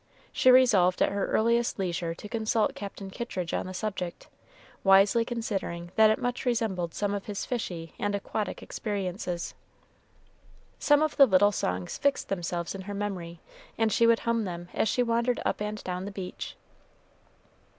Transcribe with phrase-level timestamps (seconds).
[0.31, 4.29] She resolved at her earliest leisure to consult Captain Kittridge on the subject,
[4.83, 9.53] wisely considering that it much resembled some of his fishy and aquatic experiences.
[10.79, 13.41] Some of the little songs fixed themselves in her memory,
[13.77, 16.57] and she would hum them as she wandered up and down the beach.